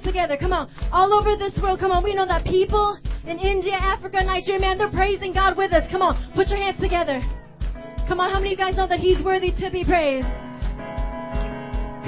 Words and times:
hands 0.00 0.04
together. 0.04 0.36
Come 0.38 0.52
on. 0.52 0.70
All 0.92 1.12
over 1.12 1.36
this 1.36 1.58
world, 1.62 1.80
come 1.80 1.90
on. 1.90 2.04
We 2.04 2.14
know 2.14 2.26
that 2.26 2.44
people 2.44 2.98
in 3.24 3.38
India, 3.38 3.74
Africa, 3.74 4.22
Nigeria, 4.24 4.60
man, 4.60 4.78
they're 4.78 4.90
praising 4.90 5.32
God 5.32 5.56
with 5.56 5.72
us. 5.72 5.84
Come 5.90 6.02
on, 6.02 6.16
put 6.34 6.48
your 6.48 6.58
hands 6.58 6.80
together. 6.80 7.20
Come 8.08 8.18
on, 8.20 8.30
how 8.30 8.40
many 8.40 8.54
of 8.54 8.58
you 8.58 8.64
guys 8.64 8.76
know 8.76 8.88
that 8.88 8.98
He's 8.98 9.22
worthy 9.22 9.52
to 9.60 9.70
be 9.70 9.84
praised? 9.84 10.26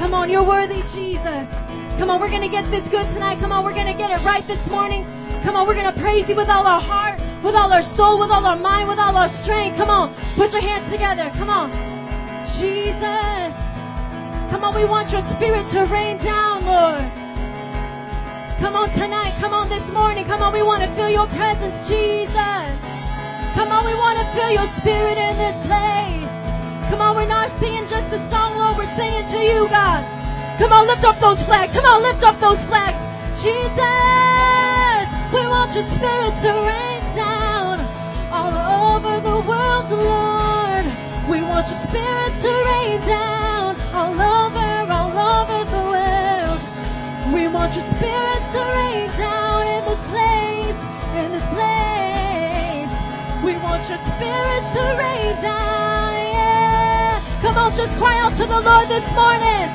Come 0.01 0.15
on, 0.15 0.31
you're 0.31 0.47
worthy, 0.47 0.83
Jesus. 0.91 1.47
Come 2.01 2.11
on, 2.11 2.19
we're 2.19 2.33
going 2.33 2.43
to 2.43 2.51
get 2.51 2.67
this 2.73 2.83
good 2.91 3.07
tonight. 3.15 3.39
Come 3.39 3.53
on, 3.53 3.63
we're 3.63 3.77
going 3.77 3.91
to 3.91 3.95
get 3.95 4.11
it 4.11 4.25
right 4.27 4.43
this 4.49 4.63
morning. 4.67 5.07
Come 5.47 5.55
on, 5.55 5.69
we're 5.69 5.79
going 5.79 5.93
to 5.93 6.01
praise 6.01 6.27
you 6.27 6.35
with 6.35 6.49
all 6.49 6.67
our 6.67 6.83
heart, 6.83 7.21
with 7.45 7.55
all 7.55 7.71
our 7.71 7.85
soul, 7.95 8.19
with 8.19 8.33
all 8.33 8.43
our 8.43 8.59
mind, 8.59 8.89
with 8.89 8.99
all 8.99 9.15
our 9.15 9.31
strength. 9.45 9.79
Come 9.79 9.91
on, 9.91 10.17
put 10.35 10.51
your 10.51 10.65
hands 10.65 10.91
together. 10.91 11.31
Come 11.39 11.51
on. 11.51 11.71
Jesus. 12.59 13.55
Come 14.53 14.69
on, 14.69 14.77
we 14.77 14.85
want 14.85 15.09
your 15.09 15.25
spirit 15.33 15.65
to 15.73 15.89
rain 15.89 16.21
down, 16.21 16.52
on 18.83 18.91
tonight. 18.99 19.39
Come 19.39 19.55
on 19.55 19.71
this 19.71 19.87
morning. 19.95 20.27
Come 20.27 20.43
on, 20.43 20.51
we 20.51 20.59
want 20.59 20.83
to 20.83 20.91
feel 20.99 21.07
your 21.07 21.31
presence, 21.39 21.87
Jesus. 21.87 22.75
Come 23.55 23.71
on, 23.71 23.87
we 23.87 23.95
want 23.95 24.19
to 24.19 24.27
feel 24.35 24.51
your 24.51 24.67
spirit 24.83 25.15
in 25.15 25.39
this 25.39 25.55
place. 25.71 26.27
Come 26.91 26.99
on, 26.99 27.15
we're 27.15 27.31
not 27.31 27.47
singing 27.63 27.87
just 27.87 28.11
a 28.11 28.19
song, 28.27 28.59
Lord. 28.59 28.83
We're 28.83 28.91
singing 28.99 29.31
to 29.31 29.39
you, 29.39 29.71
God. 29.71 30.03
Come 30.59 30.75
on, 30.75 30.91
lift 30.91 31.07
up 31.07 31.23
those 31.23 31.39
flags. 31.47 31.71
Come 31.71 31.87
on, 31.87 32.03
lift 32.03 32.27
up 32.27 32.43
those 32.43 32.59
flags. 32.67 32.99
Jesus, 33.39 35.07
we 35.31 35.47
want 35.47 35.71
your 35.79 35.87
spirit 35.95 36.35
to 36.43 36.51
rain 36.67 37.03
down 37.15 37.87
all 38.35 38.51
over 38.99 39.23
the 39.23 39.39
world, 39.47 39.95
Lord. 39.95 40.91
We 41.31 41.39
want 41.39 41.71
your 41.71 41.83
spirit 41.87 42.35
to 42.35 42.51
rain 42.51 42.99
down 43.07 43.42
want 47.63 47.79
your 47.79 47.87
spirit 47.95 48.43
to 48.51 48.59
rain 48.59 49.07
down 49.23 49.63
in 49.71 49.87
this 49.87 50.03
place, 50.11 50.75
in 51.15 51.31
this 51.31 51.47
place. 51.55 52.91
We 53.47 53.55
want 53.63 53.87
your 53.87 54.03
spirit 54.03 54.67
to 54.75 54.83
rain 54.99 55.39
down. 55.39 57.23
Come 57.39 57.55
on, 57.63 57.71
just 57.79 57.95
cry 58.03 58.19
out 58.19 58.35
to 58.35 58.51
the 58.51 58.59
Lord 58.67 58.91
this 58.91 59.07
morning. 59.15 59.71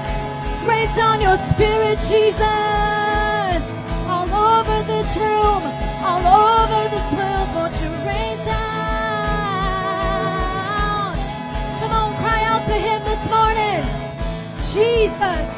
Down 0.99 1.21
your 1.21 1.37
spirit, 1.55 1.95
Jesus. 2.11 3.63
All 4.11 4.27
over 4.27 4.83
this 4.83 5.07
room, 5.15 5.63
all 6.03 6.27
over 6.27 6.89
this 6.91 7.07
won't 7.55 7.71
you 7.79 7.87
rain 8.03 8.35
down? 8.43 8.67
Come 11.79 11.91
on, 11.95 12.11
cry 12.19 12.43
out 12.51 12.67
to 12.67 12.75
Him 12.75 12.99
this 13.07 13.23
morning. 13.31 13.79
Jesus, 14.75 15.56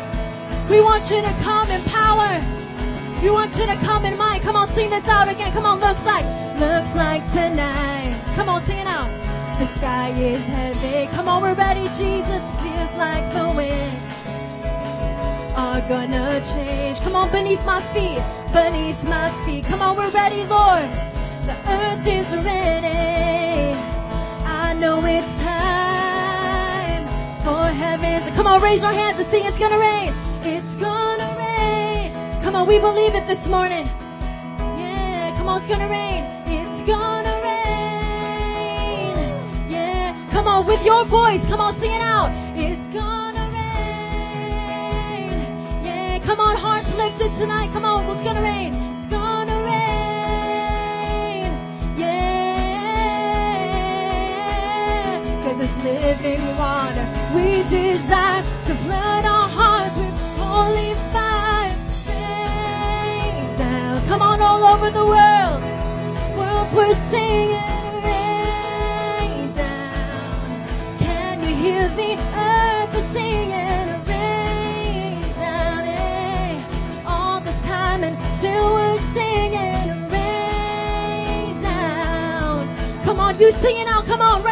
we 0.70 0.86
want 0.86 1.10
you 1.10 1.18
to 1.26 1.34
come 1.42 1.74
in 1.74 1.82
power. 1.90 2.38
We 3.26 3.34
want 3.34 3.58
you 3.58 3.66
to 3.66 3.76
come 3.82 4.06
in 4.06 4.16
might. 4.16 4.46
Come 4.46 4.56
on, 4.56 4.70
sing 4.78 4.94
this 4.94 5.04
out 5.10 5.26
again. 5.28 5.50
Come 5.52 5.66
on, 5.66 5.82
looks 5.82 6.00
like, 6.06 6.24
looks 6.62 6.94
like 6.94 7.26
tonight. 7.34 8.14
Come 8.38 8.48
on, 8.54 8.62
sing 8.70 8.78
it 8.78 8.86
out. 8.86 9.10
The 9.58 9.66
sky 9.82 10.14
is 10.14 10.40
heavy. 10.46 11.10
Come 11.18 11.28
on, 11.28 11.42
we're 11.42 11.58
ready. 11.58 11.90
Jesus 11.98 12.40
feels 12.62 12.94
like 13.02 13.26
the 13.34 13.50
wind 13.50 13.98
are 15.58 15.82
gonna 15.90 16.38
change. 16.54 17.02
Come 17.02 17.18
on, 17.18 17.34
beneath 17.34 17.66
my 17.66 17.82
feet, 17.92 18.22
beneath 18.54 19.02
my 19.04 19.34
feet. 19.44 19.66
Come 19.66 19.82
on, 19.82 19.98
we're 19.98 20.14
ready, 20.14 20.46
Lord. 20.46 20.88
The 21.50 21.58
earth 21.66 22.06
is 22.06 22.30
ready. 22.46 23.74
I 24.46 24.78
know 24.78 25.02
it's 25.02 25.34
time 25.42 27.10
for 27.42 27.74
heavens. 27.74 28.30
Come 28.38 28.46
on, 28.46 28.62
raise 28.62 28.86
your 28.86 28.94
hands 28.94 29.18
and 29.18 29.28
sing. 29.34 29.44
It's 29.50 29.58
gonna 29.58 29.82
rain. 29.82 30.29
It's 30.42 30.74
gonna 30.80 31.36
rain. 31.38 32.14
Come 32.44 32.56
on, 32.56 32.68
we 32.68 32.80
believe 32.80 33.14
it 33.16 33.28
this 33.28 33.46
morning. 33.48 33.86
Yeah, 34.80 35.36
come 35.38 35.50
on, 35.50 35.62
it's 35.62 35.70
gonna 35.70 35.90
rain. 35.90 36.24
It's 36.48 36.88
gonna 36.88 37.42
rain. 37.44 37.68
Yeah, 39.70 40.16
come 40.32 40.48
on, 40.48 40.66
with 40.66 40.80
your 40.86 41.04
voice. 41.12 41.44
Come 41.52 41.60
on, 41.60 41.76
sing 41.80 41.92
it 41.92 42.02
out. 42.02 42.32
It's 42.56 42.94
gonna 42.96 43.52
rain. 43.52 45.44
Yeah, 45.84 46.24
come 46.26 46.40
on, 46.40 46.56
hearts 46.56 46.88
lifted 46.96 47.36
tonight. 47.38 47.72
Come 47.74 47.84
on, 47.84 48.08
what's 48.08 48.24
gonna 48.24 48.42
rain? 48.42 48.74
It's 48.74 49.12
gonna 49.12 49.60
rain. 49.68 51.52
Yeah, 52.00 52.40
it's 55.52 55.76
living 55.84 56.56
water. 56.56 57.04
We 57.36 57.64
desire 57.68 58.44
to 58.68 58.74
flood 58.88 59.26
on, 64.90 64.94
the 64.94 65.06
world. 65.06 65.62
World, 66.38 66.74
we're 66.76 66.94
singing. 67.12 68.04
Rain 68.04 69.56
down. 69.56 70.98
Can 71.00 71.42
you 71.44 71.56
hear 71.56 71.90
the 71.96 72.16
earth 72.18 72.96
is 72.96 73.14
singing? 73.14 73.88
Rain 74.08 75.22
down. 75.36 75.86
eh? 75.88 77.06
All 77.08 77.40
the 77.40 77.52
time, 77.68 78.04
and 78.04 78.18
still 78.40 78.74
we're 78.74 79.00
singing. 79.14 80.10
Rain 80.12 81.62
down. 81.62 83.04
Come 83.06 83.20
on, 83.20 83.40
you 83.40 83.52
sing 83.62 83.78
it 83.80 83.88
out. 83.88 84.06
Come 84.06 84.22
on, 84.22 84.44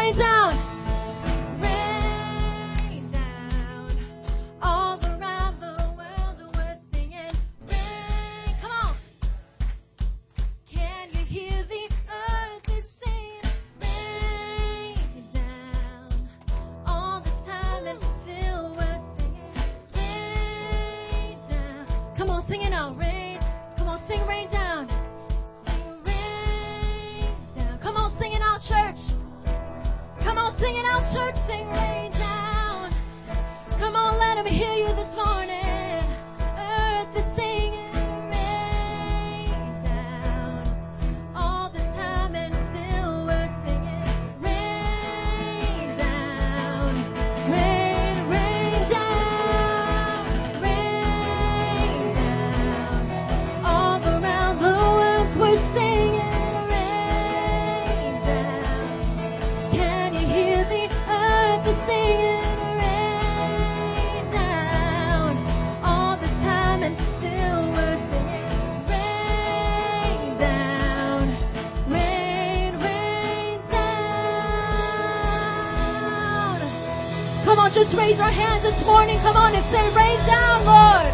Come 77.48 77.64
on, 77.64 77.72
just 77.72 77.96
raise 77.96 78.20
your 78.20 78.28
hands 78.28 78.60
this 78.60 78.76
morning. 78.84 79.16
Come 79.24 79.32
on 79.32 79.56
and 79.56 79.64
say, 79.72 79.80
rain 79.96 80.20
down, 80.28 80.68
Lord. 80.68 81.08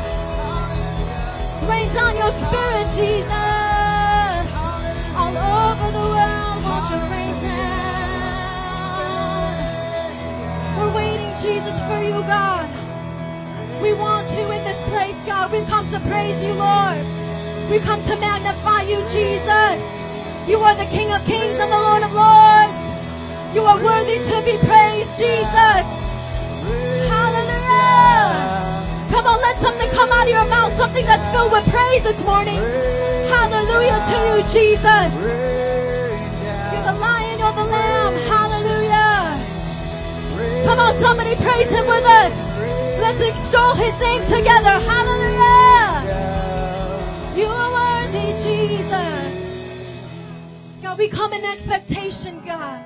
Rain 1.70 1.94
down 1.94 2.18
your 2.18 2.34
spirit, 2.42 2.90
Jesus. 2.98 3.30
All 5.14 5.30
over 5.30 5.94
the 5.94 6.02
world, 6.02 6.58
won't 6.66 6.90
you 6.90 6.98
rain 7.06 7.38
down? 7.38 7.54
We're 10.74 10.90
waiting, 11.06 11.38
Jesus, 11.38 11.78
for 11.86 12.02
you, 12.02 12.18
God. 12.26 12.66
We 13.78 13.94
want 13.94 14.26
you 14.34 14.50
in 14.50 14.66
this 14.66 14.82
place, 14.90 15.14
God. 15.30 15.54
We 15.54 15.62
come 15.70 15.86
to 15.94 16.02
praise 16.02 16.42
you, 16.42 16.58
Lord. 16.58 16.98
We 17.70 17.78
come 17.78 18.02
to 18.10 18.18
magnify 18.18 18.90
you, 18.90 19.06
Jesus. 19.14 19.78
You 20.50 20.58
are 20.66 20.74
the 20.74 20.90
King 20.90 21.14
of 21.14 21.22
kings 21.30 21.62
and 21.62 21.70
the 21.70 21.78
Lord 21.78 22.02
of 22.02 22.10
lords. 22.10 22.74
You 23.54 23.62
are 23.62 23.78
worthy 23.78 24.18
to 24.18 24.42
be 24.42 24.58
praised, 24.66 25.14
Jesus. 25.14 26.03
Come 29.24 29.40
on, 29.40 29.40
let 29.40 29.56
something 29.64 29.88
come 29.96 30.12
out 30.12 30.28
of 30.28 30.36
your 30.36 30.44
mouth, 30.44 30.76
something 30.76 31.08
that's 31.08 31.24
filled 31.32 31.48
with 31.48 31.64
praise 31.72 32.04
this 32.04 32.20
morning. 32.28 32.60
Hallelujah 33.32 34.04
to 34.04 34.16
you, 34.20 34.44
Jesus. 34.52 35.08
You're 35.16 36.84
the 36.84 36.92
lion, 36.92 37.40
you're 37.40 37.56
the 37.56 37.64
lamb. 37.64 38.20
Hallelujah. 38.28 39.40
Come 40.68 40.76
on, 40.76 41.00
somebody 41.00 41.40
praise 41.40 41.72
him 41.72 41.88
with 41.88 42.04
us. 42.04 42.36
Let's 43.00 43.16
extol 43.16 43.72
his 43.72 43.96
name 43.96 44.28
together. 44.28 44.76
Hallelujah. 44.84 46.04
You 47.32 47.48
are 47.48 47.72
worthy, 47.72 48.28
Jesus. 48.44 49.24
God, 50.84 51.00
we 51.00 51.08
come 51.08 51.32
in 51.32 51.48
expectation, 51.48 52.44
God. 52.44 52.84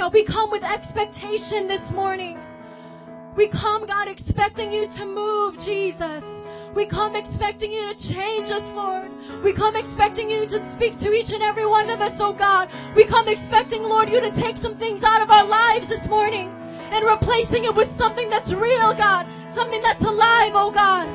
God, 0.00 0.16
we 0.16 0.24
come 0.24 0.48
with 0.50 0.64
expectation 0.64 1.68
this 1.68 1.84
morning. 1.92 2.40
We 3.36 3.50
come, 3.50 3.86
God, 3.86 4.06
expecting 4.06 4.70
you 4.70 4.86
to 4.86 5.04
move, 5.04 5.54
Jesus. 5.66 6.22
We 6.74 6.86
come 6.86 7.14
expecting 7.14 7.70
you 7.70 7.82
to 7.90 7.96
change 8.14 8.46
us, 8.46 8.62
Lord. 8.78 9.10
We 9.42 9.54
come 9.54 9.74
expecting 9.74 10.30
you 10.30 10.46
to 10.46 10.58
speak 10.74 10.98
to 11.02 11.10
each 11.10 11.34
and 11.34 11.42
every 11.42 11.66
one 11.66 11.90
of 11.90 12.00
us, 12.00 12.14
oh 12.18 12.32
God. 12.32 12.70
We 12.94 13.06
come 13.06 13.26
expecting, 13.26 13.82
Lord, 13.82 14.08
you 14.08 14.20
to 14.20 14.30
take 14.38 14.56
some 14.58 14.78
things 14.78 15.02
out 15.02 15.22
of 15.22 15.30
our 15.30 15.46
lives 15.46 15.88
this 15.88 16.06
morning 16.06 16.46
and 16.46 17.02
replacing 17.02 17.66
it 17.66 17.74
with 17.74 17.90
something 17.98 18.30
that's 18.30 18.54
real, 18.54 18.94
God. 18.94 19.26
Something 19.54 19.82
that's 19.82 20.02
alive, 20.02 20.54
oh 20.54 20.70
God. 20.70 21.10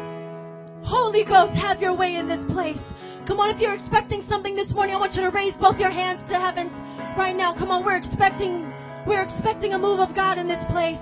Holy 0.83 1.23
Ghost, 1.23 1.55
have 1.55 1.79
your 1.79 1.95
way 1.95 2.15
in 2.15 2.27
this 2.27 2.43
place. 2.51 2.79
Come 3.27 3.39
on, 3.39 3.51
if 3.51 3.61
you're 3.61 3.75
expecting 3.75 4.23
something 4.27 4.55
this 4.55 4.73
morning, 4.73 4.95
I 4.95 4.99
want 4.99 5.13
you 5.13 5.23
to 5.23 5.31
raise 5.31 5.55
both 5.55 5.77
your 5.77 5.91
hands 5.91 6.19
to 6.27 6.35
heavens 6.35 6.71
right 7.15 7.35
now. 7.35 7.55
Come 7.55 7.71
on, 7.71 7.85
we're 7.85 7.95
expecting, 7.95 8.67
we're 9.07 9.23
expecting 9.23 9.71
a 9.73 9.79
move 9.79 9.99
of 9.99 10.15
God 10.15 10.37
in 10.37 10.47
this 10.47 10.63
place. 10.67 10.99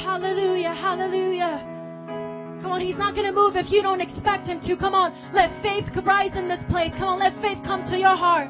Hallelujah, 0.00 0.74
hallelujah. 0.74 1.60
Come 2.62 2.72
on, 2.72 2.80
he's 2.80 2.96
not 2.96 3.14
going 3.14 3.26
to 3.26 3.32
move 3.32 3.56
if 3.56 3.70
you 3.70 3.82
don't 3.82 4.00
expect 4.00 4.46
him 4.46 4.60
to. 4.60 4.76
Come 4.76 4.94
on, 4.94 5.12
let 5.34 5.50
faith 5.62 5.84
rise 6.04 6.32
in 6.34 6.48
this 6.48 6.60
place. 6.70 6.92
Come 6.96 7.08
on, 7.08 7.18
let 7.20 7.34
faith 7.42 7.58
come 7.64 7.82
to 7.90 7.98
your 7.98 8.16
heart. 8.16 8.48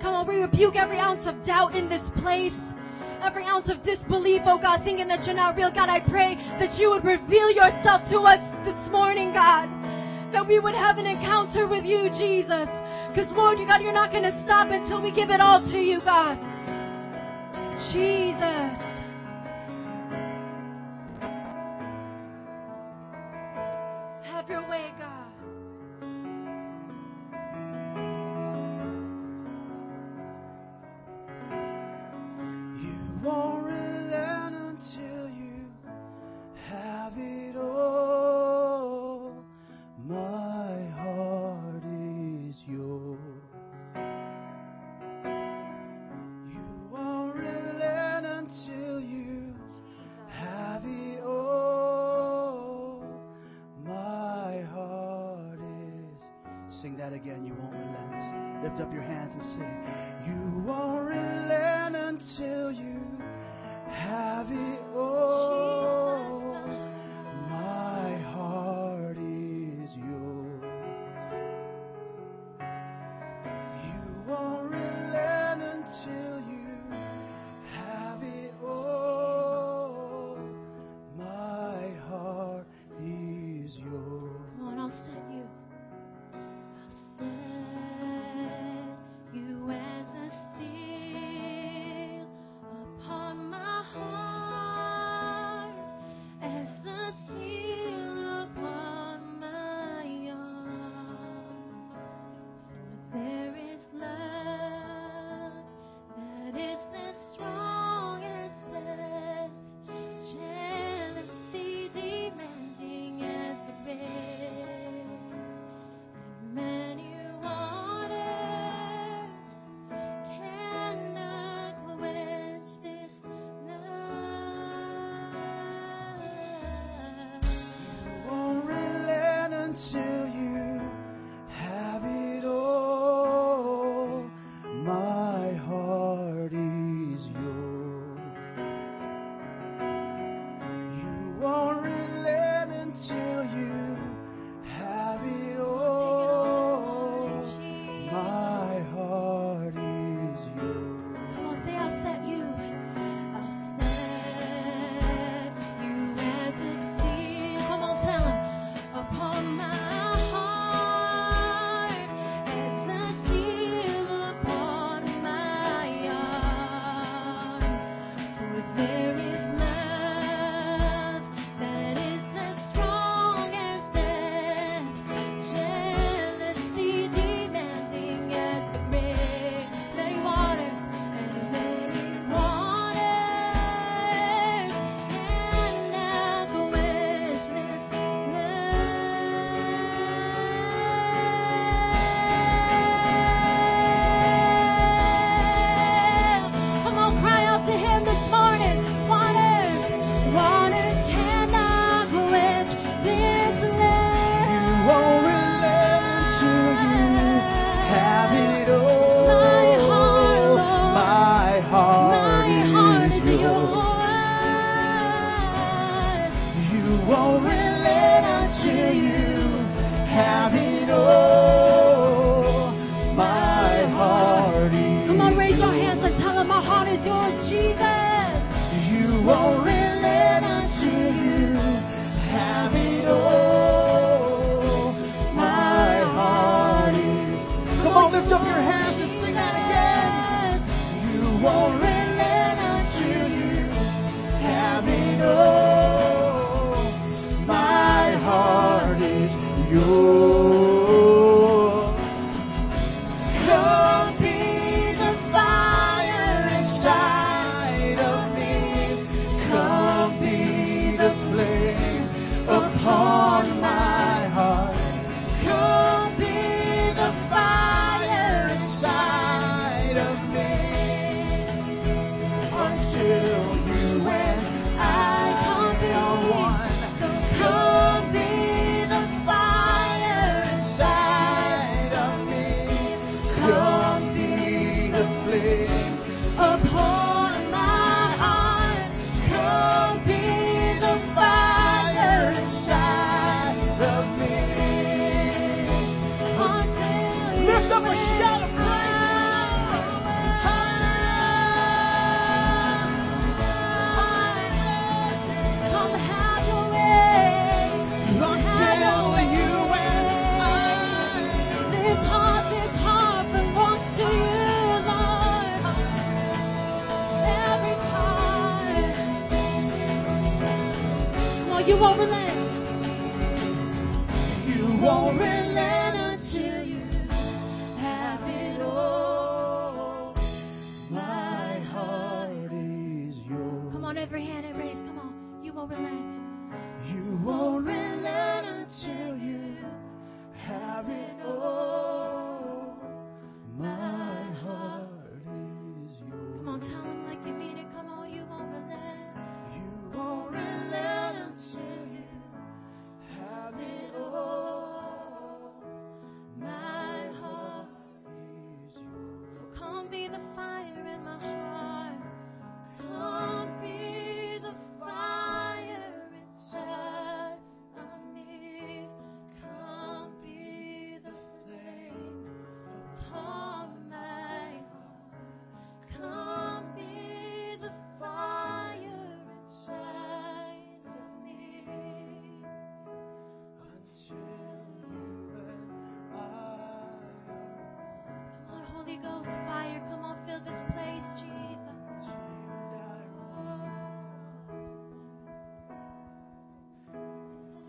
Come 0.00 0.14
on, 0.14 0.26
we 0.26 0.36
rebuke 0.36 0.76
every 0.76 0.98
ounce 0.98 1.26
of 1.26 1.44
doubt 1.44 1.76
in 1.76 1.88
this 1.88 2.02
place. 2.20 2.56
Every 3.20 3.44
ounce 3.44 3.68
of 3.68 3.82
disbelief, 3.82 4.42
oh 4.46 4.58
God, 4.58 4.84
thinking 4.84 5.08
that 5.08 5.26
you're 5.26 5.34
not 5.34 5.56
real. 5.56 5.70
God, 5.70 5.88
I 5.88 6.00
pray 6.00 6.36
that 6.60 6.78
you 6.78 6.90
would 6.90 7.04
reveal 7.04 7.50
yourself 7.50 8.08
to 8.08 8.20
us 8.24 8.40
this 8.64 8.78
morning, 8.90 9.32
God. 9.32 9.68
That 10.32 10.46
we 10.46 10.58
would 10.60 10.74
have 10.74 10.96
an 10.96 11.06
encounter 11.06 11.66
with 11.66 11.84
you, 11.84 12.08
Jesus. 12.16 12.68
Because, 13.18 13.36
Lord, 13.36 13.58
you 13.58 13.66
God, 13.66 13.82
you're 13.82 13.92
not 13.92 14.12
going 14.12 14.22
to 14.22 14.42
stop 14.44 14.70
until 14.70 15.02
we 15.02 15.10
give 15.10 15.30
it 15.30 15.40
all 15.40 15.60
to 15.60 15.76
you, 15.76 15.98
God. 16.04 16.38
Jesus. 17.90 18.87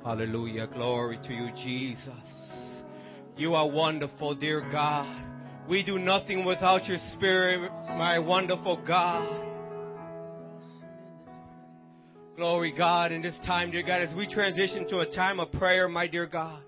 Hallelujah. 0.09 0.65
Glory 0.65 1.19
to 1.21 1.31
you, 1.31 1.51
Jesus. 1.51 2.81
You 3.37 3.53
are 3.53 3.69
wonderful, 3.69 4.33
dear 4.33 4.67
God. 4.71 5.23
We 5.69 5.83
do 5.83 5.99
nothing 5.99 6.45
without 6.45 6.87
your 6.87 6.97
spirit, 7.11 7.69
my 7.89 8.17
wonderful 8.17 8.81
God. 8.87 9.45
Glory, 12.35 12.73
God, 12.75 13.11
in 13.11 13.21
this 13.21 13.39
time, 13.45 13.69
dear 13.69 13.83
God, 13.83 14.01
as 14.01 14.15
we 14.15 14.25
transition 14.27 14.89
to 14.89 15.01
a 15.01 15.15
time 15.15 15.39
of 15.39 15.51
prayer, 15.51 15.87
my 15.87 16.07
dear 16.07 16.25
God. 16.25 16.63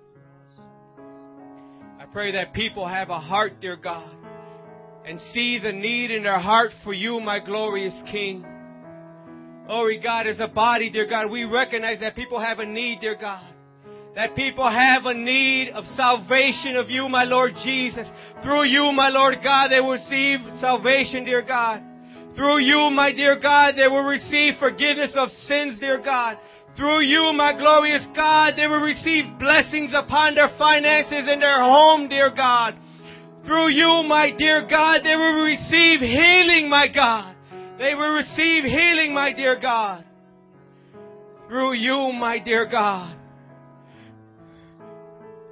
I 1.99 2.05
pray 2.13 2.33
that 2.33 2.53
people 2.53 2.87
have 2.87 3.09
a 3.09 3.19
heart, 3.19 3.53
dear 3.59 3.75
God, 3.75 4.15
and 5.03 5.19
see 5.33 5.57
the 5.57 5.71
need 5.71 6.11
in 6.11 6.21
their 6.21 6.39
heart 6.39 6.73
for 6.83 6.93
you, 6.93 7.19
my 7.19 7.39
glorious 7.43 7.99
King. 8.11 8.45
Glory, 9.71 9.99
God, 10.03 10.27
as 10.27 10.41
a 10.41 10.49
body, 10.49 10.89
dear 10.89 11.07
God, 11.07 11.31
we 11.31 11.45
recognize 11.45 12.01
that 12.01 12.13
people 12.13 12.37
have 12.41 12.59
a 12.59 12.65
need, 12.65 12.99
dear 12.99 13.15
God. 13.15 13.53
That 14.15 14.35
people 14.35 14.69
have 14.69 15.05
a 15.05 15.13
need 15.13 15.69
of 15.69 15.85
salvation 15.95 16.75
of 16.75 16.89
you, 16.89 17.07
my 17.07 17.23
Lord 17.23 17.53
Jesus. 17.63 18.05
Through 18.43 18.65
you, 18.65 18.91
my 18.91 19.07
Lord 19.07 19.35
God, 19.41 19.69
they 19.69 19.79
will 19.79 19.91
receive 19.91 20.41
salvation, 20.59 21.23
dear 21.23 21.41
God. 21.41 21.81
Through 22.35 22.59
you, 22.59 22.89
my 22.91 23.13
dear 23.13 23.39
God, 23.39 23.75
they 23.77 23.87
will 23.87 24.03
receive 24.03 24.55
forgiveness 24.59 25.13
of 25.15 25.29
sins, 25.47 25.79
dear 25.79 26.03
God. 26.03 26.35
Through 26.75 27.03
you, 27.07 27.31
my 27.33 27.55
glorious 27.57 28.05
God, 28.13 28.55
they 28.57 28.67
will 28.67 28.81
receive 28.81 29.23
blessings 29.39 29.93
upon 29.95 30.35
their 30.35 30.49
finances 30.59 31.31
and 31.31 31.41
their 31.41 31.63
home, 31.63 32.09
dear 32.09 32.29
God. 32.29 32.75
Through 33.45 33.69
you, 33.69 34.03
my 34.05 34.35
dear 34.37 34.67
God, 34.67 34.99
they 35.05 35.15
will 35.15 35.45
receive 35.45 36.01
healing, 36.01 36.69
my 36.69 36.89
God. 36.93 37.30
They 37.81 37.95
will 37.95 38.13
receive 38.13 38.63
healing, 38.63 39.11
my 39.11 39.33
dear 39.33 39.59
God. 39.59 40.05
Through 41.47 41.73
you, 41.73 42.13
my 42.13 42.37
dear 42.37 42.67
God. 42.69 43.17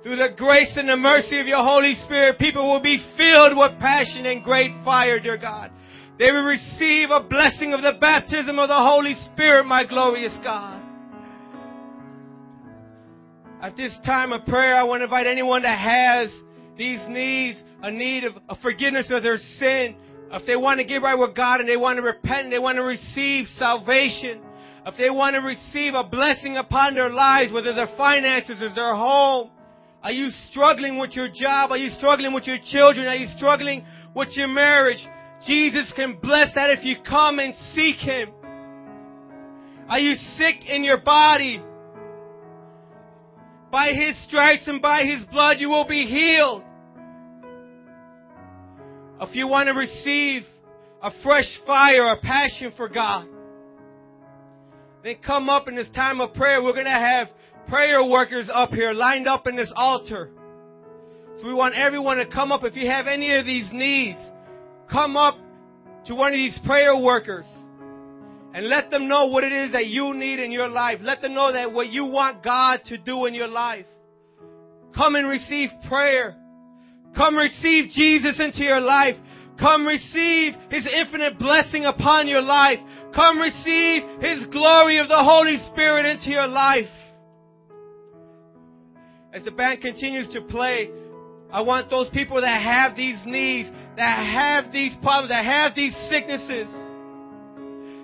Through 0.04 0.18
the 0.18 0.36
grace 0.38 0.78
and 0.78 0.88
the 0.88 0.96
mercy 0.96 1.40
of 1.40 1.48
your 1.48 1.64
Holy 1.64 1.96
Spirit, 2.04 2.38
people 2.38 2.72
will 2.72 2.84
be 2.84 3.04
filled 3.18 3.58
with 3.58 3.80
passion 3.80 4.28
and 4.28 4.44
great 4.44 4.70
fire, 4.86 5.20
dear 5.20 5.40
God. 5.40 5.72
They 6.20 6.32
will 6.32 6.44
receive 6.44 7.10
a 7.10 7.28
blessing 7.28 7.74
of 7.74 7.82
the 7.82 7.98
baptism 8.00 8.60
of 8.60 8.68
the 8.68 8.78
Holy 8.78 9.16
Spirit, 9.34 9.64
my 9.66 9.84
glorious 9.84 10.38
God. 10.44 10.84
At 13.60 13.76
this 13.76 13.98
time 14.06 14.34
of 14.34 14.46
prayer, 14.46 14.76
I 14.76 14.84
want 14.84 15.00
to 15.00 15.06
invite 15.06 15.26
anyone 15.26 15.64
that 15.64 15.80
has 15.80 16.32
these 16.78 17.02
needs, 17.10 17.64
a 17.82 17.90
need 17.90 18.24
of, 18.24 18.36
forgiveness 18.62 19.10
of 19.10 19.24
their 19.24 19.38
sin, 19.38 19.96
if 20.32 20.46
they 20.46 20.56
want 20.56 20.80
to 20.80 20.86
get 20.86 21.02
right 21.02 21.18
with 21.18 21.36
God 21.36 21.60
and 21.60 21.68
they 21.68 21.78
want 21.78 21.98
to 21.98 22.04
repent 22.04 22.46
and 22.46 22.54
they 22.54 22.60
want 22.60 22.78
to 22.78 22.84
receive 22.84 23.48
salvation, 23.58 24.42
if 24.86 24.96
they 24.98 25.10
want 25.10 25.36
to 25.36 25.42
receive 25.42 25.94
a 25.94 26.04
blessing 26.04 26.58
upon 26.58 26.94
their 26.94 27.10
lives, 27.10 27.52
whether 27.52 27.74
their 27.74 27.90
finances 27.98 28.62
or 28.62 28.74
their 28.74 28.96
home, 28.96 29.50
are 30.02 30.12
you 30.12 30.30
struggling 30.50 30.98
with 30.98 31.12
your 31.12 31.28
job? 31.28 31.72
Are 31.72 31.78
you 31.78 31.90
struggling 31.90 32.34
with 32.34 32.46
your 32.48 32.58
children? 32.64 33.08
Are 33.08 33.16
you 33.16 33.28
struggling 33.36 33.86
with 34.16 34.30
your 34.32 34.48
marriage? 34.48 35.06
Jesus 35.46 35.92
can 35.96 36.18
bless 36.22 36.54
that 36.56 36.70
if 36.70 36.86
you 36.86 36.96
come 37.08 37.40
and 37.40 37.54
seek 37.74 37.98
Him. 37.98 38.30
Are 39.90 40.00
you 40.00 40.16
sick 40.36 40.70
in 40.70 40.84
your 40.84 41.00
body? 41.00 41.62
By 43.72 43.90
His 43.94 44.22
stripes 44.26 44.68
and 44.68 44.82
by 44.82 45.04
His 45.04 45.26
blood 45.28 45.58
you 45.60 45.70
will 45.70 45.88
be 45.88 46.06
healed. 46.06 46.64
If 49.22 49.36
you 49.36 49.48
want 49.48 49.68
to 49.68 49.74
receive 49.74 50.44
a 51.02 51.12
fresh 51.24 51.60
fire, 51.66 52.14
a 52.14 52.22
passion 52.22 52.74
for 52.78 52.88
God, 52.88 53.28
then 55.04 55.18
come 55.26 55.50
up 55.50 55.68
in 55.68 55.76
this 55.76 55.90
time 55.92 56.22
of 56.22 56.34
prayer. 56.34 56.64
We're 56.64 56.74
going 56.74 56.86
to 56.86 56.92
have 56.92 57.28
prayer 57.68 58.04
workers 58.04 58.50
up 58.52 58.72
here 58.72 58.94
lined 58.94 59.28
up 59.28 59.46
in 59.48 59.56
this 59.56 59.72
altar. 59.76 60.30
So 61.40 61.48
we 61.48 61.54
want 61.54 61.76
everyone 61.76 62.18
to 62.18 62.28
come 62.28 62.52
up. 62.52 62.64
If 62.64 62.76
you 62.76 62.90
have 62.90 63.08
any 63.08 63.36
of 63.36 63.46
these 63.46 63.70
needs, 63.72 64.20
come 64.90 65.16
up 65.16 65.36
to 66.06 66.16
one 66.16 66.32
of 66.32 66.38
these 66.38 66.58
prayer 66.66 66.98
workers 66.98 67.46
and 68.54 68.68
let 68.68 68.90
them 68.90 69.08
know 69.08 69.28
what 69.28 69.44
it 69.44 69.52
is 69.52 69.74
that 69.74 69.88
you 69.88 70.14
need 70.14 70.40
in 70.40 70.52
your 70.52 70.68
life. 70.68 71.00
Let 71.02 71.22
them 71.22 71.34
know 71.34 71.52
that 71.54 71.72
what 71.72 71.88
you 71.90 72.06
want 72.06 72.44
God 72.44 72.80
to 72.86 72.98
do 72.98 73.26
in 73.26 73.34
your 73.34 73.48
life. 73.48 73.86
Come 74.96 75.16
and 75.16 75.28
receive 75.28 75.70
prayer. 75.88 76.36
Come 77.20 77.36
receive 77.36 77.90
Jesus 77.90 78.40
into 78.40 78.64
your 78.64 78.80
life. 78.80 79.16
Come 79.60 79.86
receive 79.86 80.54
His 80.72 80.88
infinite 80.88 81.38
blessing 81.38 81.84
upon 81.84 82.30
your 82.30 82.42
life. 82.42 82.80
Come 83.14 83.40
receive 83.40 84.04
His 84.22 84.46
glory 84.54 85.00
of 85.00 85.10
the 85.10 85.22
Holy 85.22 85.58
Spirit 85.70 86.06
into 86.06 86.30
your 86.30 86.48
life. 86.48 86.88
As 89.34 89.44
the 89.44 89.52
band 89.52 89.82
continues 89.82 90.30
to 90.30 90.42
play, 90.44 90.92
I 91.52 91.60
want 91.60 91.90
those 91.90 92.10
people 92.12 92.40
that 92.40 92.62
have 92.62 92.96
these 92.96 93.20
needs, 93.26 93.68
that 93.98 94.24
have 94.24 94.72
these 94.72 94.96
problems, 95.02 95.28
that 95.28 95.44
have 95.44 95.76
these 95.76 95.94
sicknesses, 96.10 96.70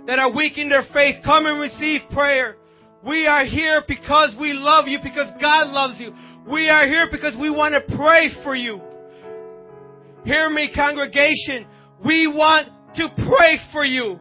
that 0.07 0.19
are 0.19 0.36
weak 0.36 0.57
in 0.57 0.67
their 0.67 0.84
faith, 0.91 1.24
come 1.24 1.45
and 1.45 1.62
receive 1.62 2.01
prayer. 2.12 2.57
We 3.07 3.27
are 3.27 3.45
here 3.45 3.81
because 3.88 4.36
we 4.38 4.51
love 4.51 4.89
you, 4.89 5.00
because 5.01 5.31
God 5.39 5.69
loves 5.69 6.01
you. 6.01 6.13
We 6.51 6.67
are 6.67 6.86
here 6.86 7.07
because 7.10 7.38
we 7.39 7.50
want 7.50 7.75
to 7.75 7.95
pray 7.95 8.29
for 8.43 8.55
you. 8.55 8.81
Hear 10.25 10.50
me, 10.50 10.72
congregation. 10.74 11.67
We 12.03 12.25
want 12.25 12.70
to 12.96 13.10
pray 13.15 13.58
for 13.72 13.86
you. 13.86 14.20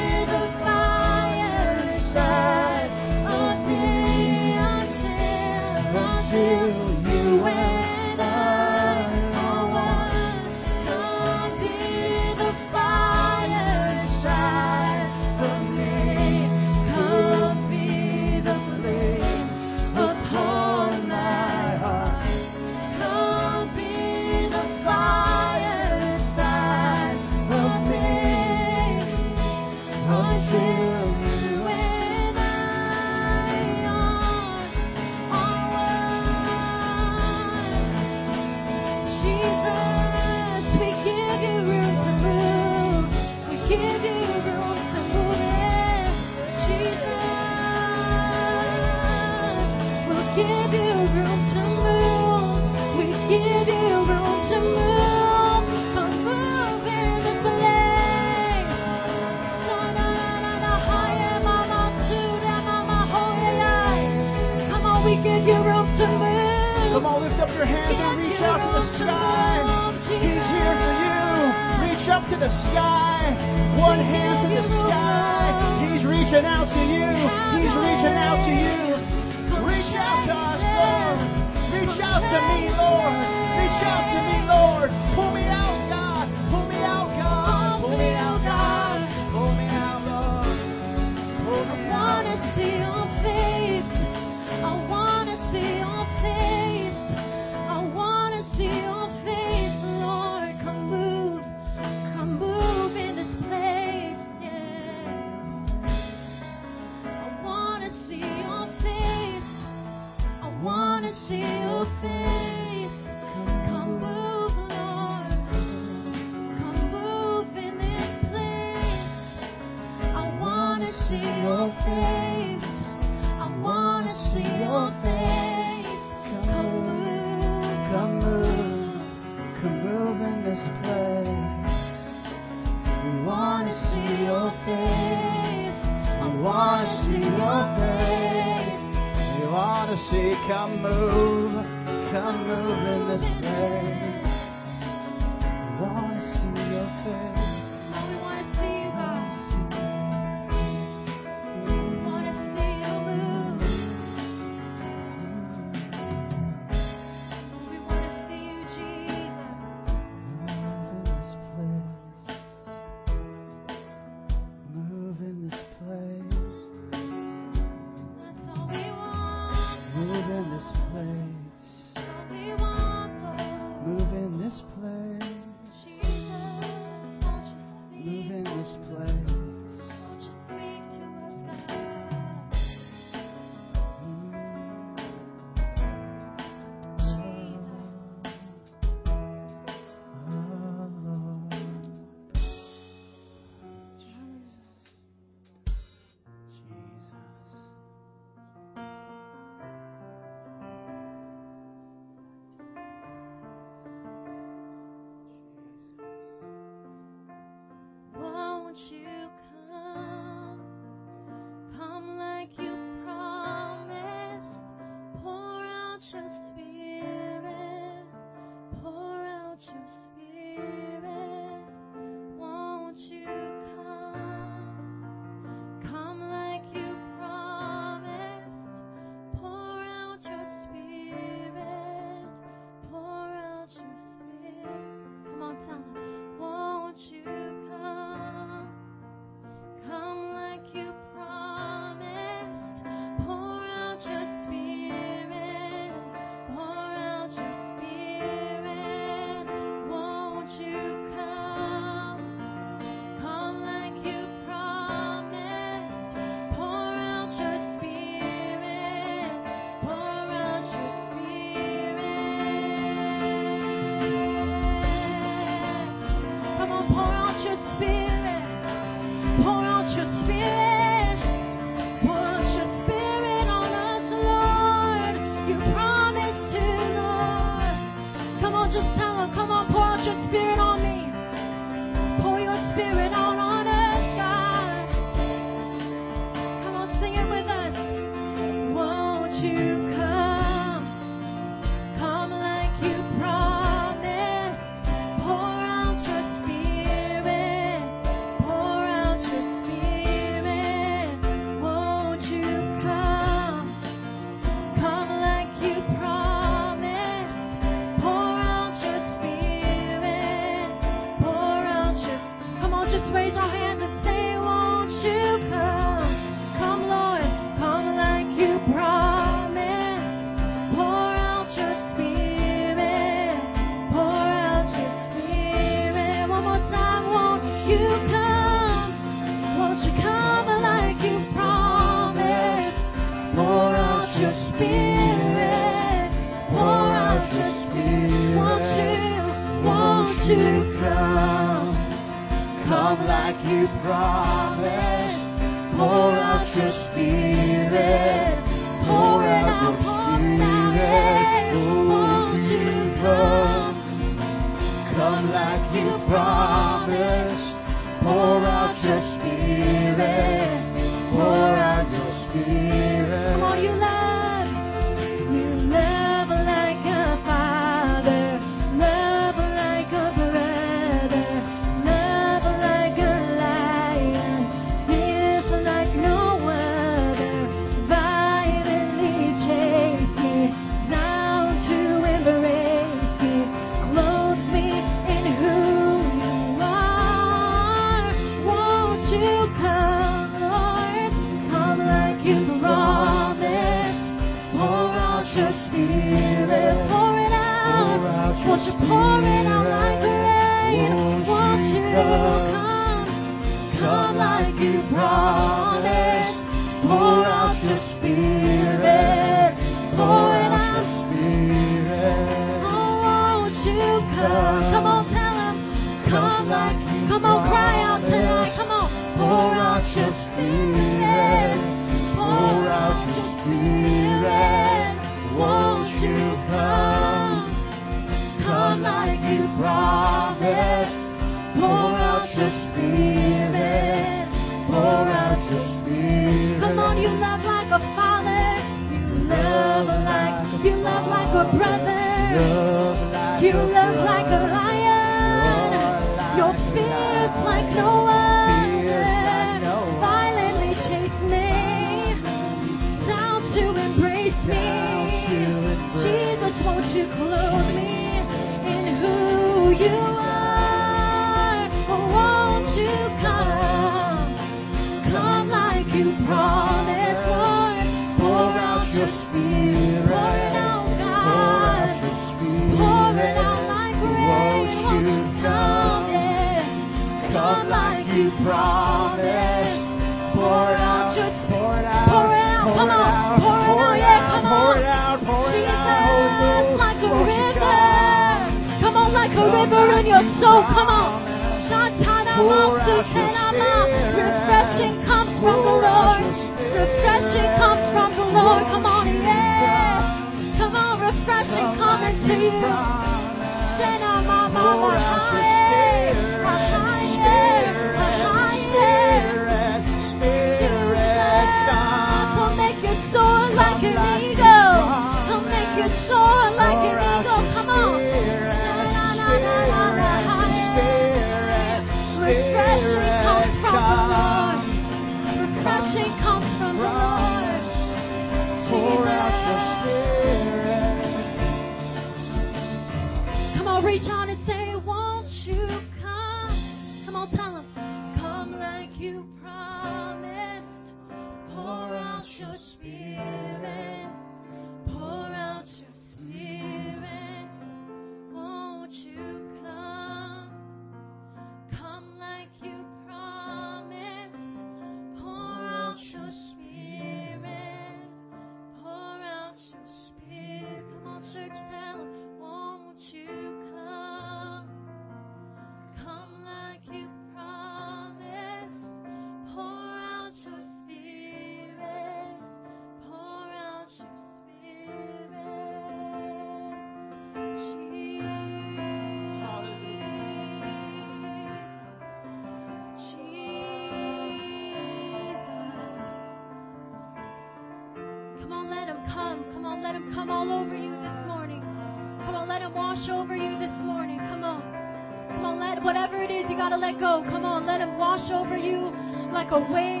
Go. 597.01 597.23
Come 597.27 597.45
on, 597.45 597.65
let 597.65 597.81
Him 597.81 597.97
wash 597.97 598.29
over 598.29 598.55
you 598.55 598.93
like 599.33 599.49
a 599.51 599.59
wave. 599.73 600.00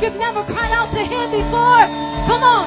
You've 0.00 0.16
never 0.16 0.40
cried 0.48 0.72
out 0.72 0.88
to 0.96 1.02
Him 1.04 1.28
before. 1.28 1.84
Come 2.24 2.40
on. 2.40 2.66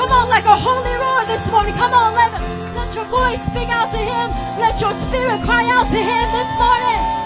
Come 0.00 0.08
on, 0.08 0.28
like 0.32 0.48
a 0.48 0.56
holy 0.56 0.96
roar 0.96 1.28
this 1.28 1.44
morning. 1.52 1.76
Come 1.76 1.92
on, 1.92 2.16
let, 2.16 2.32
let 2.72 2.90
your 2.96 3.04
voice 3.12 3.40
speak 3.52 3.68
out 3.68 3.92
to 3.92 4.00
Him. 4.00 4.32
Let 4.56 4.80
your 4.80 4.96
spirit 5.08 5.44
cry 5.44 5.68
out 5.68 5.92
to 5.92 6.00
Him 6.00 6.26
this 6.32 6.50
morning. 6.56 7.19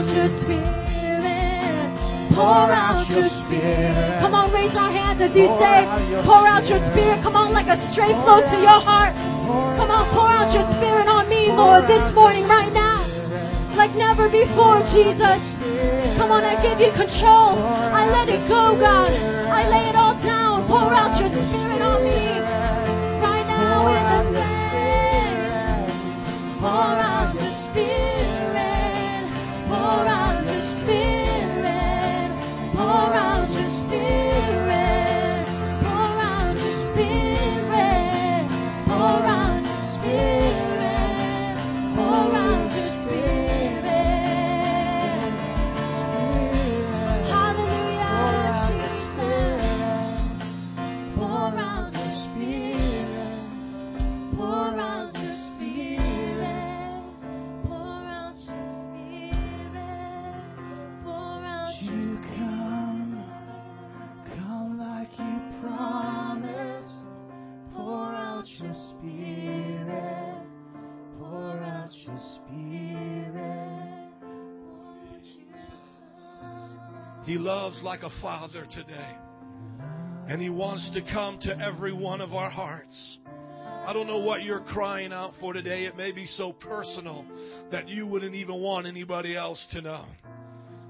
Out 0.00 0.16
your 0.16 0.32
spirit. 0.40 0.72
Pour 2.32 2.72
out 2.72 3.04
your 3.12 3.28
spirit. 3.44 3.92
Come 4.24 4.32
on, 4.32 4.48
raise 4.48 4.72
our 4.72 4.88
hands 4.88 5.20
as 5.20 5.28
you 5.36 5.44
say, 5.60 5.84
Pour 6.24 6.40
out 6.48 6.64
your 6.64 6.80
spirit. 6.88 7.20
Come 7.20 7.36
on, 7.36 7.52
like 7.52 7.68
a 7.68 7.76
straight 7.92 8.16
flow 8.24 8.40
to 8.40 8.56
your 8.64 8.80
heart. 8.80 9.12
Come 9.76 9.92
on, 9.92 10.08
pour 10.16 10.24
out 10.24 10.48
your 10.56 10.64
spirit 10.72 11.04
on 11.04 11.28
me, 11.28 11.52
Lord, 11.52 11.84
this 11.84 12.14
morning, 12.16 12.48
right 12.48 12.72
now. 12.72 13.04
Like 13.76 13.92
never 13.92 14.32
before, 14.32 14.80
Jesus. 14.88 15.40
Come 16.16 16.32
on, 16.32 16.48
I 16.48 16.56
give 16.64 16.80
you 16.80 16.92
control. 16.96 17.60
I 17.60 18.08
let 18.08 18.32
it 18.32 18.40
go, 18.48 18.80
God. 18.80 19.12
I 19.12 19.68
lay 19.68 19.92
it 19.92 19.96
all 19.96 20.16
down. 20.24 20.64
Pour 20.64 20.88
out 20.96 21.20
your 21.20 21.28
spirit 21.28 21.84
on 21.84 22.00
me. 22.08 22.49
He 77.30 77.38
loves 77.38 77.80
like 77.84 78.02
a 78.02 78.10
father 78.20 78.66
today. 78.74 79.14
And 80.26 80.42
He 80.42 80.50
wants 80.50 80.90
to 80.94 81.00
come 81.00 81.38
to 81.42 81.56
every 81.60 81.92
one 81.92 82.20
of 82.20 82.32
our 82.32 82.50
hearts. 82.50 83.18
I 83.86 83.92
don't 83.92 84.08
know 84.08 84.18
what 84.18 84.42
you're 84.42 84.64
crying 84.64 85.12
out 85.12 85.34
for 85.38 85.52
today. 85.52 85.84
It 85.84 85.96
may 85.96 86.10
be 86.10 86.26
so 86.26 86.52
personal 86.52 87.24
that 87.70 87.88
you 87.88 88.04
wouldn't 88.04 88.34
even 88.34 88.60
want 88.60 88.88
anybody 88.88 89.36
else 89.36 89.64
to 89.70 89.80
know. 89.80 90.06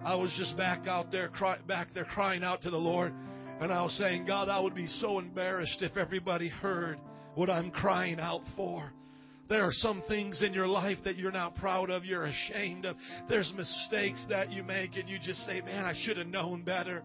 I 0.03 0.15
was 0.15 0.35
just 0.39 0.57
back 0.57 0.87
out 0.87 1.13
there, 1.13 1.29
cry, 1.29 1.59
back 1.69 1.89
there 1.93 2.07
crying 2.07 2.43
out 2.43 2.63
to 2.63 2.71
the 2.71 2.79
Lord, 2.79 3.13
and 3.61 3.71
I 3.71 3.83
was 3.83 3.93
saying, 3.99 4.25
God, 4.25 4.49
I 4.49 4.61
would 4.61 4.75
be 4.75 4.87
so 4.87 5.19
embarrassed 5.19 5.83
if 5.83 5.99
everybody 5.99 6.49
heard 6.49 6.99
what 7.35 7.51
I'm 7.51 7.71
crying 7.71 8.19
out 8.19 8.45
for. 8.57 8.91
There 9.51 9.67
are 9.67 9.73
some 9.73 10.03
things 10.07 10.43
in 10.43 10.55
your 10.55 10.69
life 10.69 10.99
that 11.03 11.17
you're 11.17 11.33
not 11.33 11.57
proud 11.57 11.91
of, 11.91 12.05
you're 12.05 12.27
ashamed 12.27 12.85
of. 12.85 12.95
There's 13.29 13.53
mistakes 13.57 14.25
that 14.29 14.53
you 14.53 14.63
make, 14.63 14.97
and 14.97 15.09
you 15.09 15.19
just 15.19 15.41
say, 15.41 15.61
Man, 15.61 15.85
I 15.85 15.93
should 16.05 16.19
have 16.19 16.29
known 16.29 16.63
better. 16.63 17.03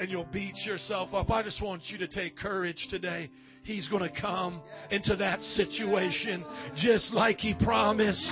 And 0.00 0.10
you'll 0.10 0.24
beat 0.24 0.56
yourself 0.66 1.14
up. 1.14 1.30
I 1.30 1.44
just 1.44 1.62
want 1.62 1.82
you 1.86 1.96
to 1.98 2.08
take 2.08 2.36
courage 2.36 2.88
today. 2.90 3.30
He's 3.62 3.86
going 3.88 4.02
to 4.02 4.20
come 4.20 4.62
into 4.90 5.14
that 5.14 5.40
situation 5.40 6.44
just 6.76 7.14
like 7.14 7.38
He 7.38 7.54
promised. 7.54 8.26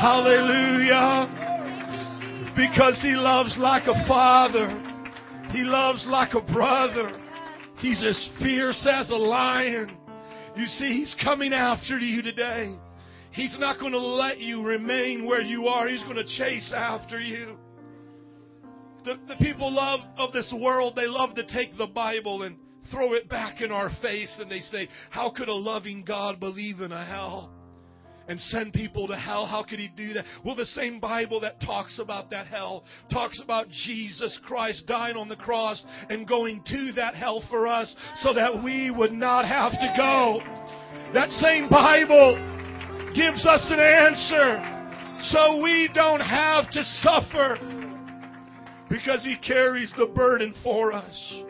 Hallelujah. 0.00 1.28
Because 2.56 2.98
He 3.02 3.10
loves 3.10 3.58
like 3.60 3.86
a 3.88 4.08
father, 4.08 4.68
He 5.52 5.64
loves 5.64 6.06
like 6.08 6.32
a 6.32 6.40
brother. 6.40 7.12
He's 7.76 8.02
as 8.02 8.30
fierce 8.42 8.88
as 8.90 9.10
a 9.10 9.16
lion. 9.16 9.94
You 10.56 10.64
see, 10.64 10.94
He's 11.00 11.14
coming 11.22 11.52
after 11.52 11.98
you 11.98 12.22
today. 12.22 12.74
He's 13.36 13.54
not 13.58 13.78
going 13.78 13.92
to 13.92 13.98
let 13.98 14.40
you 14.40 14.62
remain 14.62 15.26
where 15.26 15.42
you 15.42 15.66
are. 15.68 15.86
He's 15.88 16.02
going 16.04 16.16
to 16.16 16.24
chase 16.24 16.72
after 16.74 17.20
you. 17.20 17.58
The, 19.04 19.18
the 19.28 19.36
people 19.36 19.70
love 19.70 20.00
of 20.16 20.32
this 20.32 20.52
world, 20.58 20.94
they 20.96 21.06
love 21.06 21.34
to 21.34 21.46
take 21.46 21.76
the 21.76 21.86
Bible 21.86 22.44
and 22.44 22.56
throw 22.90 23.12
it 23.12 23.28
back 23.28 23.60
in 23.60 23.70
our 23.70 23.90
face 24.00 24.34
and 24.40 24.50
they 24.50 24.60
say, 24.60 24.88
How 25.10 25.28
could 25.28 25.48
a 25.48 25.54
loving 25.54 26.02
God 26.02 26.40
believe 26.40 26.80
in 26.80 26.92
a 26.92 27.04
hell? 27.04 27.52
and 28.28 28.40
send 28.40 28.72
people 28.72 29.06
to 29.06 29.14
hell. 29.14 29.46
How 29.46 29.62
could 29.62 29.78
he 29.78 29.86
do 29.86 30.12
that? 30.14 30.24
Well, 30.44 30.56
the 30.56 30.66
same 30.66 30.98
Bible 30.98 31.38
that 31.42 31.60
talks 31.60 32.00
about 32.00 32.28
that 32.30 32.48
hell 32.48 32.82
talks 33.08 33.40
about 33.40 33.68
Jesus 33.68 34.36
Christ 34.44 34.84
dying 34.88 35.14
on 35.14 35.28
the 35.28 35.36
cross 35.36 35.84
and 36.08 36.26
going 36.26 36.64
to 36.66 36.90
that 36.96 37.14
hell 37.14 37.44
for 37.48 37.68
us 37.68 37.94
so 38.22 38.34
that 38.34 38.64
we 38.64 38.90
would 38.90 39.12
not 39.12 39.46
have 39.46 39.70
to 39.70 39.94
go. 39.96 40.40
That 41.14 41.30
same 41.30 41.68
Bible 41.68 42.55
gives 43.14 43.46
us 43.46 43.66
an 43.70 43.80
answer 43.80 44.76
so 45.30 45.62
we 45.62 45.88
don't 45.94 46.20
have 46.20 46.70
to 46.70 46.82
suffer 47.02 47.56
because 48.88 49.24
he 49.24 49.36
carries 49.36 49.92
the 49.96 50.06
burden 50.06 50.54
for 50.62 50.92
us. 50.92 51.42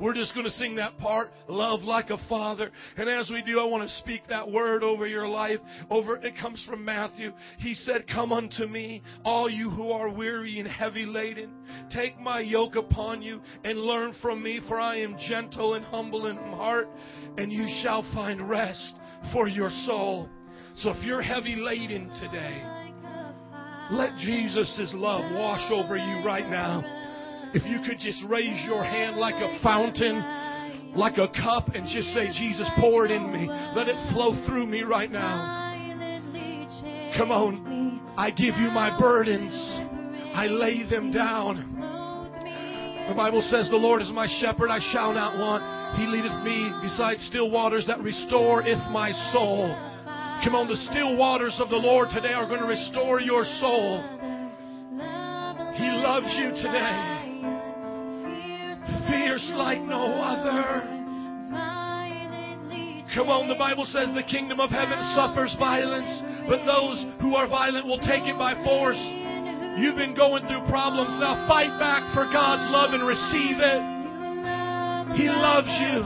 We're 0.00 0.14
just 0.14 0.32
going 0.32 0.46
to 0.46 0.52
sing 0.52 0.76
that 0.76 0.96
part, 0.96 1.28
love 1.46 1.82
like 1.82 2.08
a 2.08 2.16
father. 2.26 2.70
And 2.96 3.08
as 3.08 3.30
we 3.30 3.42
do, 3.42 3.60
I 3.60 3.64
want 3.64 3.82
to 3.82 3.96
speak 3.96 4.22
that 4.30 4.50
word 4.50 4.82
over 4.82 5.06
your 5.06 5.28
life. 5.28 5.60
Over 5.90 6.16
it 6.16 6.38
comes 6.40 6.64
from 6.66 6.82
Matthew. 6.82 7.32
He 7.58 7.74
said, 7.74 8.06
"Come 8.08 8.32
unto 8.32 8.66
me, 8.66 9.02
all 9.24 9.50
you 9.50 9.68
who 9.68 9.90
are 9.92 10.08
weary 10.08 10.58
and 10.58 10.66
heavy 10.66 11.04
laden. 11.04 11.50
Take 11.90 12.18
my 12.18 12.40
yoke 12.40 12.76
upon 12.76 13.20
you 13.20 13.42
and 13.62 13.78
learn 13.78 14.14
from 14.22 14.42
me, 14.42 14.60
for 14.66 14.80
I 14.80 14.96
am 15.00 15.18
gentle 15.28 15.74
and 15.74 15.84
humble 15.84 16.26
in 16.26 16.36
heart, 16.36 16.88
and 17.36 17.52
you 17.52 17.66
shall 17.82 18.02
find 18.14 18.48
rest 18.48 18.94
for 19.32 19.48
your 19.48 19.70
soul." 19.70 20.28
So 20.74 20.90
if 20.90 21.04
you're 21.04 21.22
heavy 21.22 21.56
laden 21.56 22.10
today, 22.20 22.62
let 23.90 24.16
Jesus' 24.16 24.92
love 24.94 25.32
wash 25.32 25.70
over 25.70 25.96
you 25.96 26.24
right 26.24 26.48
now. 26.48 26.84
If 27.52 27.66
you 27.66 27.80
could 27.80 27.98
just 27.98 28.22
raise 28.28 28.64
your 28.64 28.84
hand 28.84 29.16
like 29.16 29.34
a 29.34 29.58
fountain, 29.62 30.22
like 30.94 31.18
a 31.18 31.28
cup, 31.28 31.74
and 31.74 31.86
just 31.88 32.14
say, 32.14 32.30
Jesus, 32.30 32.68
pour 32.78 33.04
it 33.04 33.10
in 33.10 33.32
me. 33.32 33.48
Let 33.74 33.88
it 33.88 33.96
flow 34.12 34.34
through 34.46 34.66
me 34.66 34.82
right 34.82 35.10
now. 35.10 35.74
Come 37.16 37.32
on. 37.32 38.00
I 38.16 38.30
give 38.30 38.56
you 38.56 38.70
my 38.70 38.96
burdens. 38.98 39.54
I 40.34 40.46
lay 40.46 40.84
them 40.88 41.10
down. 41.10 41.69
The 43.10 43.16
Bible 43.16 43.42
says, 43.42 43.68
The 43.68 43.76
Lord 43.76 44.02
is 44.02 44.10
my 44.12 44.28
shepherd, 44.40 44.70
I 44.70 44.78
shall 44.92 45.12
not 45.12 45.36
want. 45.36 45.98
He 45.98 46.06
leadeth 46.06 46.44
me 46.44 46.70
beside 46.80 47.18
still 47.18 47.50
waters 47.50 47.84
that 47.88 47.98
restoreth 47.98 48.78
my 48.94 49.10
soul. 49.34 49.74
Come 50.46 50.54
on, 50.54 50.68
the 50.68 50.78
still 50.88 51.16
waters 51.16 51.58
of 51.58 51.70
the 51.70 51.76
Lord 51.76 52.08
today 52.14 52.32
are 52.32 52.46
going 52.46 52.60
to 52.60 52.70
restore 52.70 53.20
your 53.20 53.42
soul. 53.58 54.06
He 55.74 55.90
loves 55.90 56.30
you 56.38 56.54
today 56.62 57.20
fierce 59.10 59.50
like 59.54 59.82
no 59.82 60.14
other. 60.22 60.86
Come 63.14 63.26
on, 63.28 63.48
the 63.48 63.58
Bible 63.58 63.86
says 63.86 64.08
the 64.14 64.22
kingdom 64.22 64.60
of 64.60 64.70
heaven 64.70 64.98
suffers 65.18 65.54
violence, 65.58 66.22
but 66.46 66.62
those 66.64 67.04
who 67.20 67.34
are 67.34 67.48
violent 67.48 67.86
will 67.86 67.98
take 67.98 68.22
it 68.22 68.38
by 68.38 68.54
force. 68.62 69.19
You've 69.78 69.96
been 69.96 70.14
going 70.14 70.46
through 70.46 70.66
problems. 70.66 71.14
Now 71.20 71.46
fight 71.46 71.70
back 71.78 72.02
for 72.14 72.24
God's 72.32 72.66
love 72.70 72.94
and 72.94 73.06
receive 73.06 73.58
it. 73.60 73.82
He 75.16 75.28
loves 75.28 75.68
you. 75.68 76.02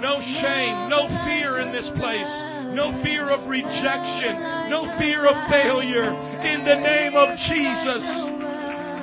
No 0.00 0.20
shame, 0.42 0.90
no 0.90 1.08
fear 1.24 1.60
in 1.60 1.72
this 1.72 1.88
place. 1.96 2.32
No 2.74 2.90
fear 3.02 3.30
of 3.30 3.48
rejection. 3.48 4.70
No 4.70 4.84
fear 4.98 5.26
of 5.26 5.36
failure. 5.48 6.10
In 6.42 6.64
the 6.64 6.76
name 6.76 7.14
of 7.14 7.38
Jesus. 7.48 8.02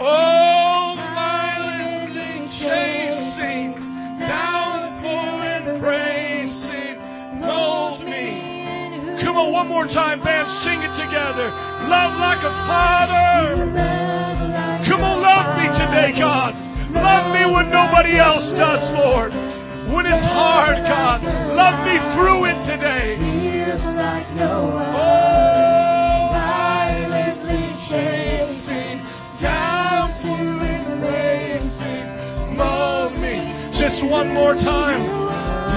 Oh, 0.04 0.98
violently 0.98 2.50
chasing, 2.58 3.78
downfall 4.18 5.42
and 5.46 5.82
praising, 5.82 6.98
mold 7.40 8.02
me. 8.06 9.22
Come 9.22 9.38
on, 9.38 9.54
one 9.54 9.68
more 9.68 9.86
time, 9.86 10.24
band, 10.24 10.50
sing 10.66 10.82
it 10.82 10.94
together. 10.98 11.71
Love 11.90 12.14
like 12.20 12.42
a 12.44 12.54
father. 12.68 13.56
Come 14.88 15.02
on, 15.02 15.22
love 15.22 15.58
me 15.58 15.68
today, 15.74 16.12
God. 16.18 16.54
Love 16.94 17.32
me 17.34 17.46
when 17.48 17.72
nobody 17.72 18.18
else 18.18 18.52
does, 18.54 18.84
Lord. 18.94 19.32
When 19.94 20.06
it's 20.06 20.26
hard, 20.26 20.78
God, 20.88 21.24
love 21.56 21.84
me 21.86 21.98
through 22.16 22.46
it 22.46 22.60
today. 22.68 23.18
Oh, 24.94 26.30
violently 26.32 27.64
chasing 27.90 29.04
down 29.42 30.12
and 30.24 31.02
praising, 31.02 32.58
mold 32.58 33.14
me. 33.20 33.52
Just 33.80 34.04
one 34.10 34.34
more 34.34 34.54
time. 34.54 35.02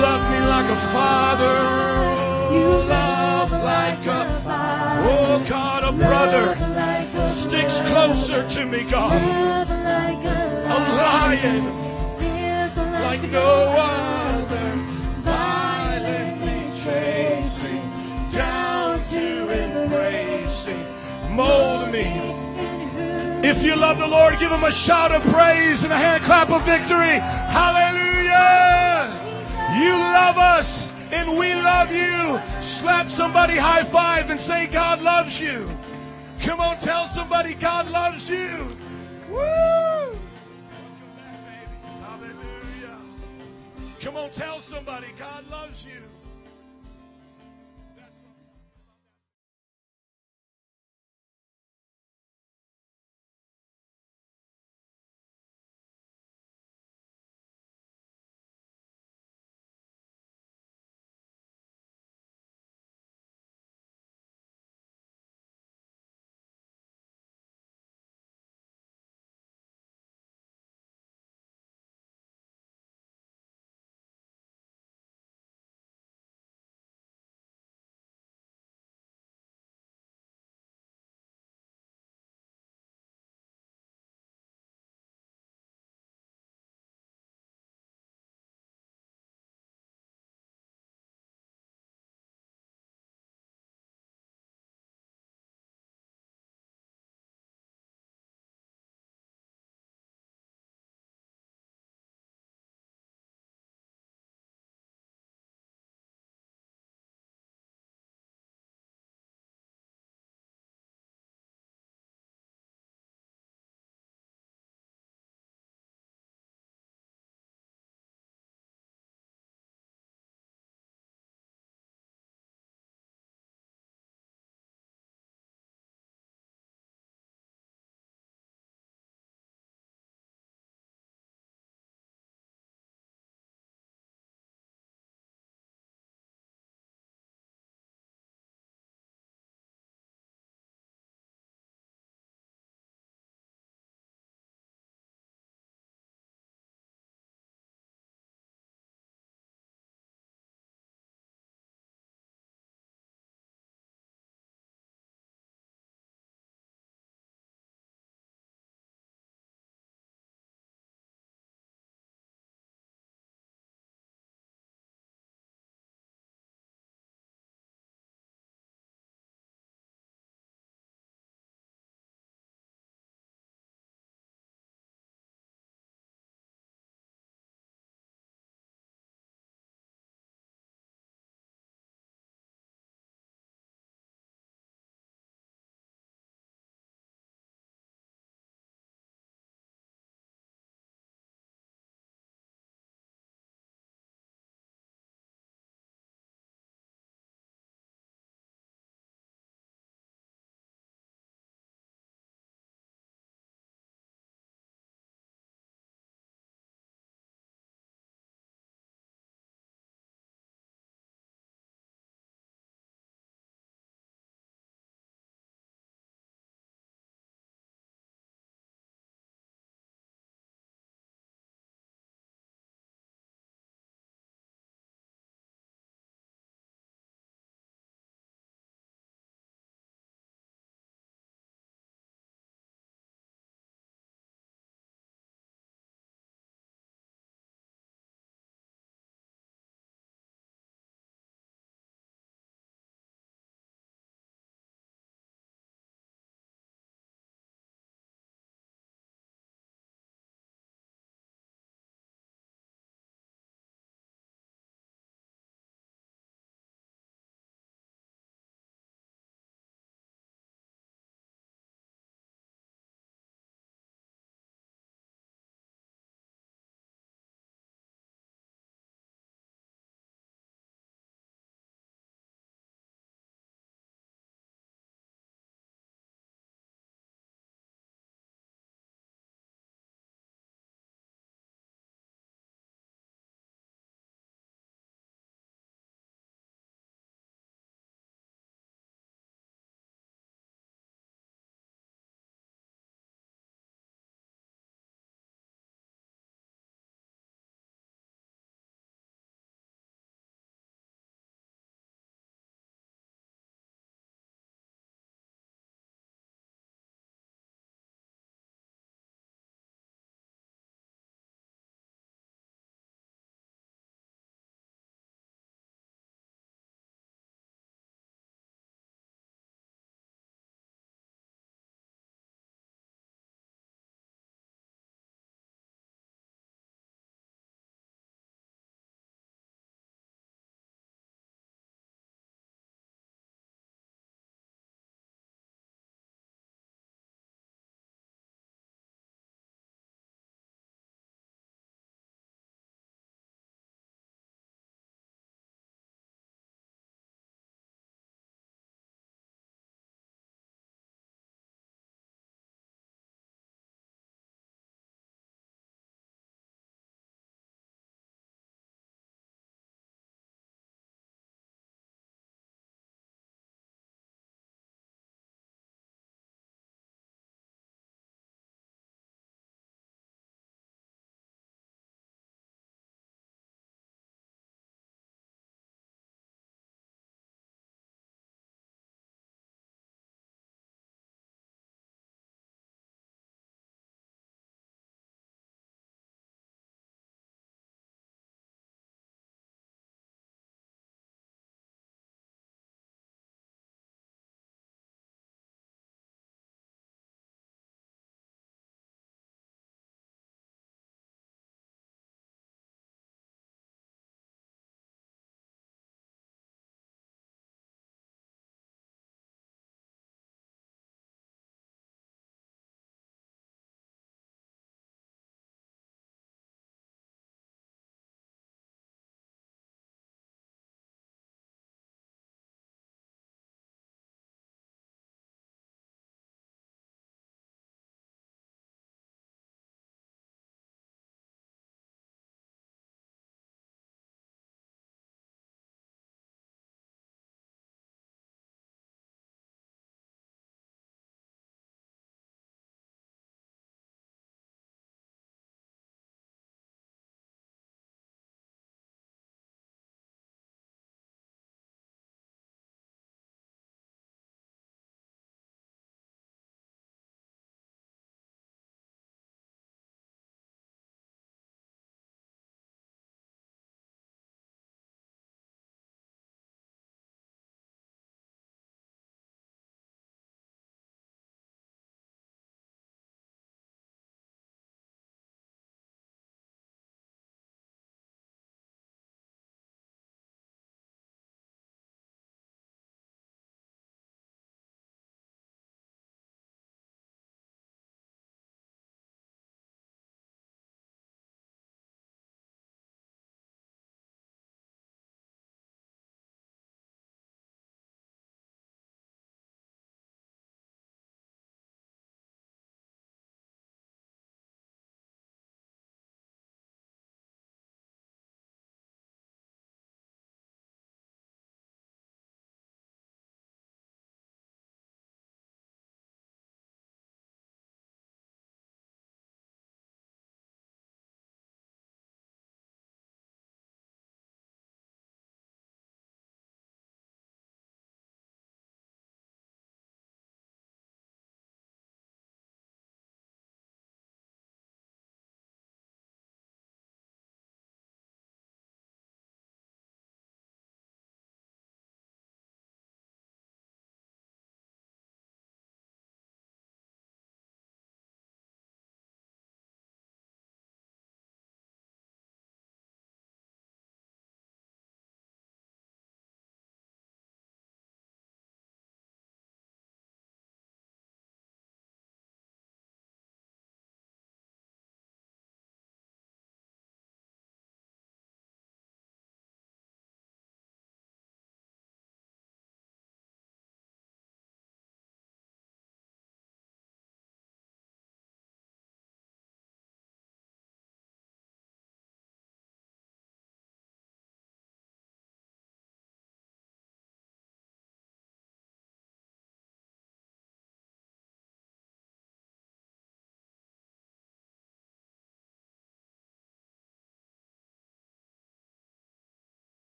Love 0.00 0.30
me 0.30 0.38
like 0.46 0.68
a 0.70 0.80
father. 0.92 1.58
You 2.54 2.68
Love 2.88 3.17
like 3.68 4.04
a 4.08 4.20
Oh 5.04 5.44
God, 5.48 5.84
a 5.84 5.92
brother 5.92 6.56
sticks 7.44 7.76
closer 7.92 8.48
to 8.56 8.60
me, 8.64 8.88
God. 8.90 9.12
A 10.68 10.78
lion 10.96 11.64
like 13.04 13.24
no 13.30 13.72
other, 13.76 14.68
violently 15.24 16.60
chasing 16.84 17.84
down 18.32 19.00
to 19.12 19.24
embracing, 19.52 20.84
mold 21.36 21.92
me. 21.92 22.08
If 23.48 23.62
you 23.64 23.76
love 23.76 23.98
the 23.98 24.06
Lord, 24.06 24.34
give 24.40 24.50
him 24.50 24.64
a 24.64 24.72
shout 24.84 25.12
of 25.12 25.22
praise 25.32 25.84
and 25.84 25.92
a 25.92 25.96
hand 25.96 26.24
clap 26.26 26.48
of 26.50 26.66
victory. 26.66 27.16
Hallelujah! 27.20 28.18
You 29.80 29.94
love 29.94 30.36
us 30.36 30.68
and 31.12 31.38
we 31.38 31.54
love 31.54 31.88
you. 31.88 32.67
Slap 32.80 33.08
somebody 33.10 33.58
high 33.58 33.90
five 33.90 34.30
and 34.30 34.38
say, 34.40 34.70
God 34.72 35.00
loves 35.00 35.36
you. 35.40 35.66
Come 36.46 36.60
on, 36.60 36.78
tell 36.84 37.10
somebody 37.14 37.56
God 37.60 37.86
loves 37.86 38.28
you. 38.28 38.76
Woo! 39.32 40.18
Come 44.02 44.16
on, 44.16 44.30
tell 44.32 44.62
somebody 44.70 45.08
God 45.18 45.44
loves 45.46 45.84
you. 45.84 46.17